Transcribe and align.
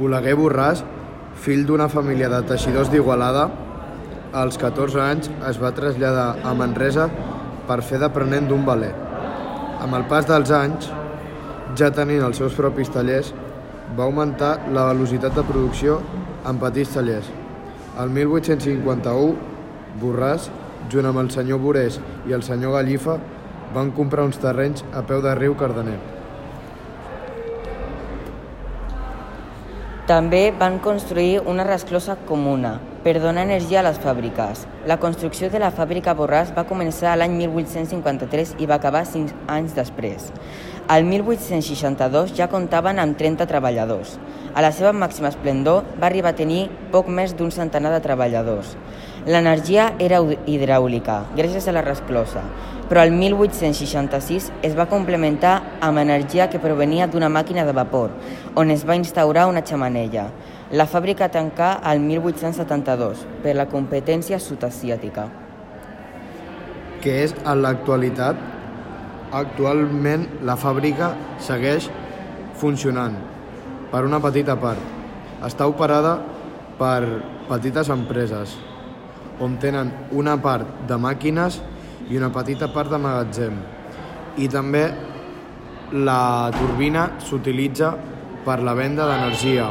Oleguer 0.00 0.32
Borràs, 0.38 0.80
fill 1.44 1.66
d'una 1.68 1.90
família 1.92 2.30
de 2.32 2.38
teixidors 2.48 2.88
d'Igualada, 2.88 3.50
als 4.32 4.56
14 4.62 5.00
anys 5.04 5.28
es 5.48 5.58
va 5.60 5.72
traslladar 5.76 6.28
a 6.46 6.54
Manresa 6.56 7.08
per 7.68 7.80
fer 7.84 7.98
d'aprenent 8.00 8.46
d'un 8.48 8.64
valer. 8.64 8.92
Amb 9.84 9.96
el 9.98 10.06
pas 10.08 10.28
dels 10.28 10.52
anys, 10.56 10.88
ja 11.76 11.90
tenint 11.92 12.24
els 12.24 12.40
seus 12.40 12.56
propis 12.56 12.88
tallers, 12.94 13.34
va 13.96 14.06
augmentar 14.06 14.54
la 14.72 14.86
velocitat 14.92 15.36
de 15.36 15.44
producció 15.44 15.98
en 16.48 16.62
petits 16.62 16.94
tallers. 16.94 17.28
El 18.00 18.14
1851, 18.14 19.34
Borràs, 20.00 20.48
junt 20.88 21.10
amb 21.10 21.20
el 21.20 21.28
senyor 21.34 21.60
Borés 21.60 22.00
i 22.30 22.32
el 22.38 22.46
senyor 22.46 22.78
Gallifa, 22.78 23.18
van 23.74 23.92
comprar 23.92 24.24
uns 24.30 24.40
terrenys 24.40 24.86
a 24.94 25.04
peu 25.06 25.20
de 25.20 25.34
riu 25.36 25.58
Cardener. 25.58 26.19
També 30.10 30.48
van 30.50 30.80
construir 30.82 31.36
una 31.46 31.62
resclosa 31.62 32.16
comuna 32.26 32.72
per 33.04 33.12
donar 33.22 33.44
energia 33.46 33.78
a 33.78 33.84
les 33.86 34.00
fàbriques. 34.02 34.64
La 34.90 34.96
construcció 34.98 35.46
de 35.52 35.60
la 35.62 35.68
fàbrica 35.70 36.16
Borràs 36.18 36.50
va 36.56 36.64
començar 36.66 37.12
l'any 37.14 37.36
1853 37.38 38.56
i 38.58 38.66
va 38.66 38.80
acabar 38.80 39.04
5 39.06 39.36
anys 39.46 39.76
després. 39.78 40.32
Al 40.90 41.04
1862 41.04 42.32
ja 42.34 42.48
comptaven 42.50 42.98
amb 42.98 43.14
30 43.14 43.44
treballadors. 43.46 44.16
A 44.58 44.64
la 44.64 44.72
seva 44.74 44.90
màxima 44.90 45.30
esplendor 45.30 45.84
va 46.02 46.08
arribar 46.08 46.32
a 46.32 46.38
tenir 46.40 46.64
poc 46.90 47.06
més 47.06 47.36
d'un 47.38 47.52
centenar 47.54 47.92
de 47.94 48.00
treballadors. 48.02 48.72
L'energia 49.30 49.92
era 50.02 50.18
hidràulica, 50.50 51.20
gràcies 51.38 51.70
a 51.70 51.76
la 51.78 51.84
resclosa, 51.86 52.42
però 52.90 53.06
el 53.06 53.14
1866 53.14 54.50
es 54.66 54.74
va 54.74 54.90
complementar 54.90 55.54
amb 55.78 56.02
energia 56.02 56.50
que 56.50 56.58
provenia 56.58 57.06
d'una 57.06 57.30
màquina 57.30 57.62
de 57.68 57.78
vapor, 57.78 58.10
on 58.58 58.74
es 58.74 58.82
va 58.82 58.98
instaurar 58.98 59.46
una 59.46 59.62
xamanella. 59.62 60.26
La 60.74 60.90
fàbrica 60.90 61.30
tancà 61.30 61.76
el 61.86 62.02
1872 62.02 63.28
per 63.44 63.54
la 63.54 63.70
competència 63.70 64.42
sud-asiàtica. 64.42 65.30
Que 66.98 67.20
és 67.28 67.38
en 67.46 67.62
l'actualitat 67.62 68.58
Actualment 69.30 70.26
la 70.42 70.56
fàbrica 70.58 71.12
segueix 71.38 71.86
funcionant 72.58 73.14
per 73.92 74.02
una 74.06 74.18
petita 74.22 74.56
part. 74.58 74.80
Està 75.46 75.68
operada 75.70 76.16
per 76.80 77.22
petites 77.48 77.90
empreses 77.94 78.56
on 79.40 79.54
tenen 79.62 79.92
una 80.12 80.34
part 80.42 80.82
de 80.88 80.98
màquines 81.00 81.60
i 82.10 82.18
una 82.18 82.32
petita 82.34 82.68
part 82.74 82.90
de 82.92 82.98
magatzem. 83.00 83.54
I 84.36 84.48
també 84.50 84.82
la 85.94 86.50
turbina 86.54 87.06
s'utilitza 87.22 87.94
per 88.44 88.60
la 88.66 88.74
venda 88.74 89.06
d'energia 89.08 89.70